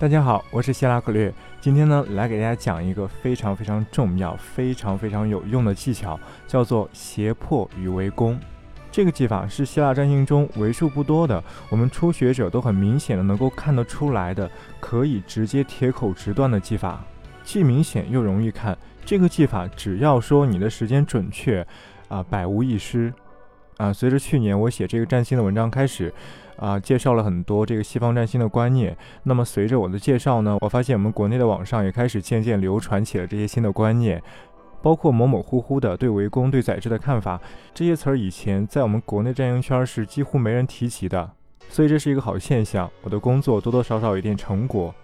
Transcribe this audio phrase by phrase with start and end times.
[0.00, 1.30] 大家好，我是希拉克略。
[1.60, 8.40] 今天呢，来给大家讲一个非常非常重要、非常非常有用的技巧，叫做胁迫与围攻。
[8.90, 14.50] 这个技法是希腊占星中为数不多的，我们初学者都很明显的能够看得出来的，
[14.80, 17.04] 可以直接铁口直断的技法，
[17.44, 18.78] 既明显又容易看。
[19.04, 21.66] 这个技法只要说你的时间准确，
[22.08, 23.12] 啊，百无一失。
[23.80, 26.12] 啊，随着去年我写这个占星的文章开始。
[26.56, 28.94] 啊，介绍了很多这个西方占星的观念。
[29.22, 34.22] 那么随着我的介绍呢，我发现我们国内的网上也开始渐渐流传起了这些新的观念，
[34.82, 37.40] 包括模模糊糊的对围攻、对宰制的看法。
[37.72, 41.30] 这些词儿以前在我们国内占星圈是几乎没人提及的，
[41.70, 42.90] 所以这是一个好现象。
[43.00, 44.94] 我的工作多多少少有一点成果。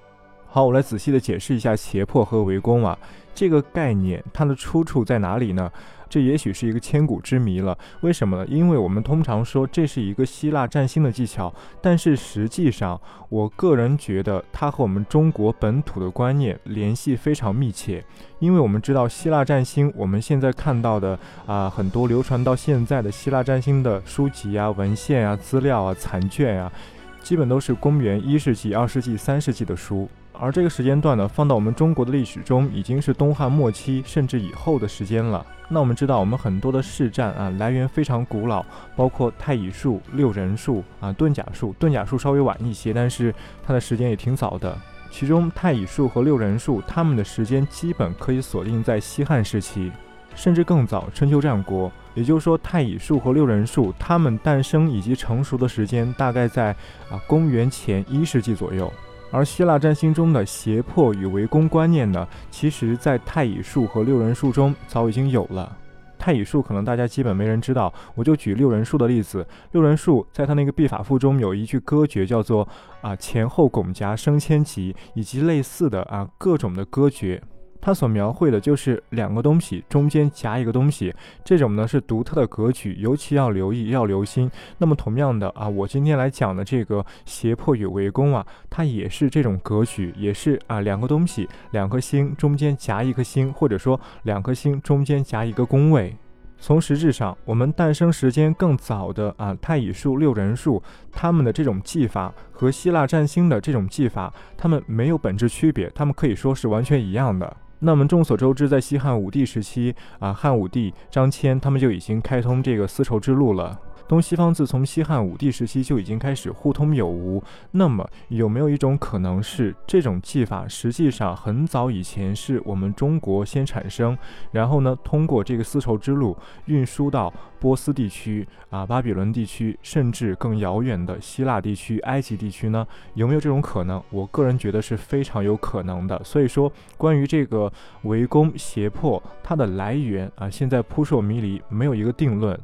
[0.56, 2.98] 好，我来仔细的解释一下胁迫和围攻啊，
[3.34, 5.70] 这个概念它的出处在哪里呢？
[6.08, 7.76] 这也许是一个千古之谜了。
[8.00, 8.46] 为什么呢？
[8.48, 11.52] 因为我们通常说这是一个希腊占星的技巧，
[11.82, 18.02] 但是实际上，我个人觉得它和我们中国本土的观念联系非常密切。
[18.38, 26.72] 因为我们知道希腊占星，我们现在看到的啊，很多流传到现在的希腊占星的书籍啊、文献啊、资料啊、残卷啊，
[27.20, 30.08] 基本都是公元一世纪、二世纪、三世纪的书。
[30.40, 35.44] 而这个时间段呢，放到我们中国的历史中，已经是东汉末期甚至以后的时间了。
[35.68, 41.74] 那我们知道，我们很多的试战啊，来源非常古老，包括太乙术、六人术啊、遁甲术。
[41.80, 43.34] 遁甲术稍微晚一些，但是
[43.66, 44.76] 它的时间也挺早的。
[45.10, 49.90] 其中太乙术和六人术，他们的时间基本可以锁定在西汉时期，
[50.34, 51.90] 甚至更早，春秋战国。
[52.14, 56.70] 也就是说，太乙术和六人术，它们诞生以及成熟的时间大概在
[57.10, 58.92] 啊公元前一世纪左右。
[59.30, 65.76] 而希腊占星中的胁迫与围攻观念呢，其实在太乙术和六人术中早已经有了。
[66.18, 69.46] 太乙术可能大家基本没人知道，我就举六人术的例子。
[69.72, 72.66] 六人术在他那个必法赋中有一句歌诀，叫做
[73.02, 77.42] 啊前后拱夹升迁级，以及类似的啊各种的歌诀。
[77.86, 84.50] 它所描绘的就是两个东西中间夹一个东西，这种呢是独特的格局，尤其要留意，要留心。
[84.76, 96.12] 那么同样的啊，我今天来讲的这个胁迫与围攻啊，它也是这种格局，也是啊两个东西，两颗星中间夹一颗星，或者说两颗星中间夹一个宫位。
[96.58, 107.56] 从实质上，我们诞生时间更早的啊太乙术、六人术，他们的这种技法和希腊占星的这种技法，他们没有本质区别，他们可以说是完全一样的。
[107.80, 113.78] 那么众所周知，在西汉武帝时期啊，汉武帝张骞他们就已经开通这个丝绸之路了。
[114.08, 117.42] 东西方自从西汉武帝时期就已经开始互通有无。
[117.72, 124.16] 那么有没有一种可能是，这种技法实际上很早以前是我们中国先产生，
[124.52, 132.86] 然后呢通过这个丝绸之路运输到波斯地区啊、巴比伦地区，甚至更遥远的希腊地区、埃及地区呢？
[133.14, 134.02] 有没有这种可能？
[134.10, 136.22] 我个人觉得是非常有可能的。
[136.22, 137.72] 所以说，关于这个
[138.02, 142.58] 围攻胁迫它的来源啊，现在扑朔迷离，没有一个定论。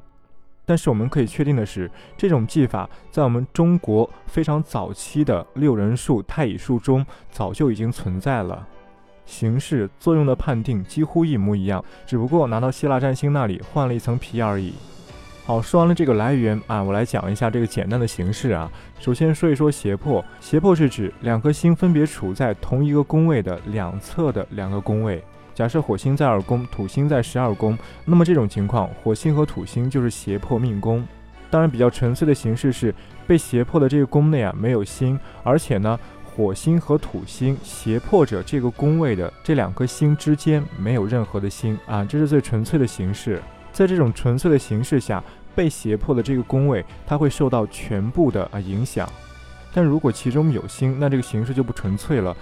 [0.65, 8.67] 但是我们可以确定的是，这种技法在我们中国非常早期的六人术、太乙术中早就已经存在了，
[9.27, 14.73] 形式、作用的判定几乎一模一样，只不过拿到希腊占星那里换了一层皮而已。
[15.45, 18.71] 好，说完了这个来源啊，我来讲一下这个简单的形式啊。
[19.01, 25.21] 首先说一说胁迫，胁迫是指两颗星分别处在同一个宫位的两侧的两个宫位。
[25.55, 31.07] 假设火星在二宫，土星在十二宫，那么这种情况，火星和土星就是胁迫命宫。
[31.51, 32.95] 当然，比较纯粹的形式是
[33.27, 43.43] 被胁迫的这个宫内啊没有星，而且呢，火星和土星胁迫着这个宫位的这两颗星之间没有任何的星啊，这是最纯粹的形式。
[43.71, 45.23] 在这种纯粹的形式下，
[45.55, 49.07] 被胁迫的这个宫位它会受到全部的啊影响。
[49.75, 52.35] 但如果其中有星，那这个形式就不纯粹了。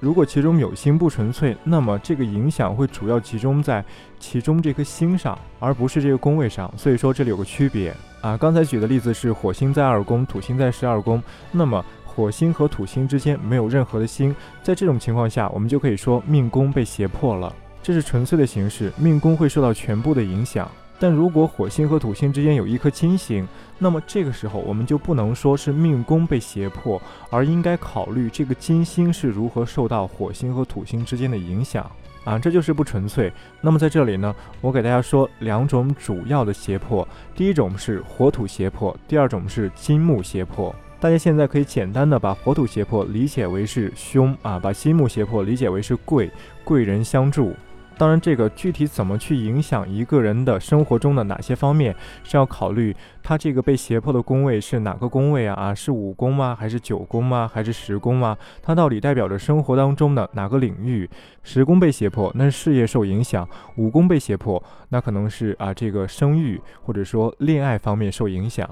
[0.00, 3.84] 如果其中有星不纯粹，那么这个影响会主要集中在
[4.20, 6.72] 其中这颗星上，而不是这个宫位上。
[6.76, 8.36] 所以说这里有个区别啊。
[8.36, 11.20] 刚才举的例子是火星在二宫，土星在十二宫，
[11.50, 17.52] 那么火星和土星之间没有任何的星，在这种情况下，我们就可以说命宫被胁迫了。
[17.82, 20.70] 这是纯粹的形式，命宫会受到全部的影响。
[20.98, 23.46] 但如果火星和土星之间有一颗金星，
[23.78, 27.00] 那么这个时候我们就不能说是命宫被胁迫，
[27.30, 31.88] 而应该考虑这个金星是如何受到火星和土星之间的影响
[32.24, 33.32] 啊，这就是不纯粹。
[33.60, 40.74] 那么在这里呢，我给大家说两种主要的胁迫，第一种是火土胁迫，第二种是金木胁迫。
[41.00, 46.28] 大家现在可以简单的把火土胁迫理解为是凶啊，把金木胁迫理解为是贵
[46.64, 47.54] 贵人相助。
[47.98, 55.54] 当然，这个具体怎么去影响一个人的生活中的哪些方面，是要考虑他这个被胁迫的宫位是哪个宫位啊？
[55.54, 56.56] 啊，是五宫吗？
[56.58, 57.50] 还是九宫吗？
[57.52, 58.36] 还是十宫吗？
[58.62, 61.10] 它到底代表着生活当中的哪个领域？
[61.42, 63.44] 十宫被胁迫，那是事业受影响；
[63.76, 68.68] 五宫被胁迫，那可能是啊这个生育或者说恋爱方面受影响。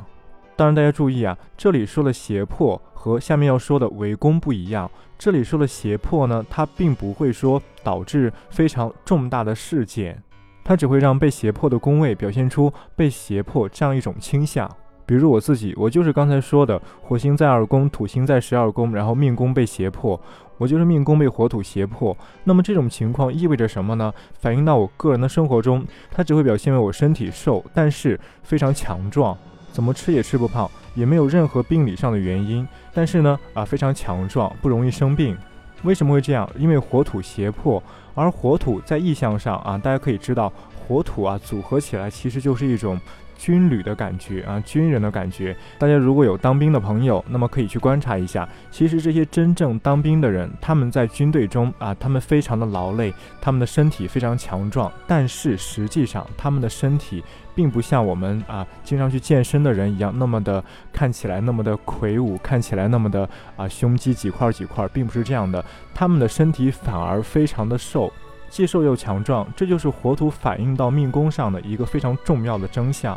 [0.56, 4.91] 当然，大家注意啊，这里说的胁迫和下面要说的围攻不一样。
[5.19, 10.23] 这里说的胁迫呢，它并不会说导致非常重大的事件，
[10.64, 14.70] 它只会让被胁迫的宫位表现出被胁迫这样一种倾向。
[15.05, 20.19] 比如我自己，我就是刚才说的，火星在二宫，土星在十二宫，然后命宫被胁迫，
[20.56, 22.17] 我就是命宫被火土胁迫。
[22.44, 24.12] 那么这种情况意味着什么呢？
[24.41, 29.37] 反映到我个人的生活中，它只会表现为我身体瘦，但是非常强壮。
[29.76, 35.37] 怎么吃也吃不胖，也没有任何病理上的原因，但是呢，啊，非常强壮，不容易生病。
[35.82, 36.49] 为什么会这样？
[36.56, 37.82] 因为火土胁迫，
[38.14, 40.50] 而火土在意象上啊，大家可以知道，
[40.86, 43.00] 火土啊组合起来其实就是一种。
[43.38, 45.54] 军旅的感觉啊，军人的感觉。
[45.78, 48.48] 大家如果有当兵的朋友，那么可以去观察一下。
[48.70, 57.22] 其实这些真正当兵的人，他们在军队中啊，他们非常的劳累，他们的身体非常强壮，但是实际上他们的身体
[57.54, 65.62] 并不像我们啊经常去健身的人一样那么的看起来那么的魁梧，看起来那么的啊胸肌几块几块，并不是这样的。
[65.94, 68.10] 他们的身体反而非常的瘦。
[68.56, 73.14] 既瘦又强壮，这就是火土反映到命宫上的一个非常重要的征象。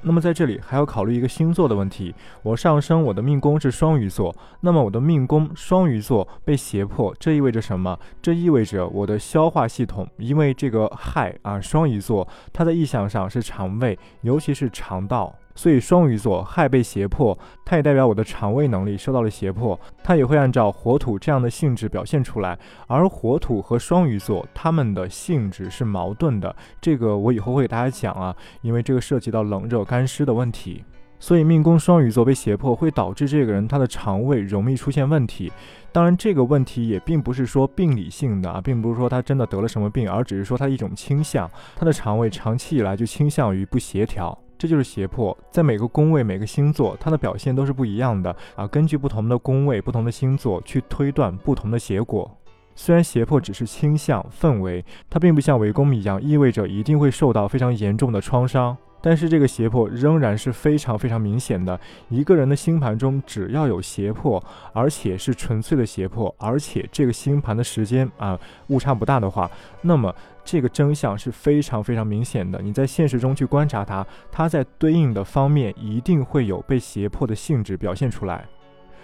[0.00, 2.12] 那么在这里还要考虑一个星座的问题。
[2.42, 7.96] 我上升我的命宫是双鱼座，那么我的命宫双鱼座被胁迫，这意味着什么？
[8.20, 15.32] 这意味着我的消化系统，因为这个亥啊，双鱼座它的意象上是肠胃，尤其是肠道。
[15.54, 22.58] 所以双鱼座亥被胁迫，它也代表我的肠胃能力受到了胁迫，它也会按照火土这样的性质表现出来。
[22.86, 30.84] 而火土和双鱼座，它们的性质是矛盾的，这个我以后会给大家讲啊，因为这个涉及到冷热干湿的问题。
[31.20, 35.52] 所以命宫双鱼座被胁迫，会导致这个人他的肠胃容易出现问题。
[35.92, 44.36] 当然，这个问题也并不是说病理性的啊，并不是说他真的得了什么病，而只是说他一种倾向，他的肠胃长期以来就倾向于不协调。
[44.62, 48.64] 这就是胁迫，在每个宫位、每个星座，它的表现都是不一样的啊。
[48.64, 52.30] 根据不同的宫位、不同的星座去推断不同的结果。
[52.76, 58.76] 虽然胁迫只是倾向、氛围，它并不像围攻一样意味着一定会受到非常严重的创伤。
[59.04, 61.78] 但是这个胁迫仍然是非常非常明显的。
[62.08, 64.40] 一个人的星盘中只要有胁迫，
[64.72, 68.38] 而且是纯粹的胁迫，而且这个星盘的时间啊
[68.68, 69.50] 误差不大的话，
[69.80, 70.14] 那么
[70.44, 72.60] 这个真相是非常非常明显的。
[72.60, 78.46] 你在现实中去观察它，它在对应的方面一定会有被胁迫的性质表现出来。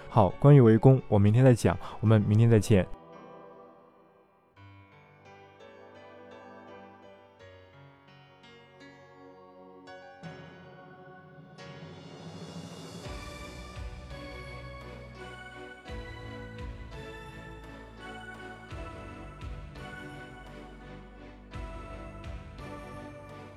[0.09, 2.85] 好，关于围攻，我明天再讲，我们明天再见。